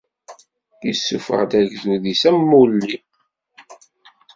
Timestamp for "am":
2.29-2.39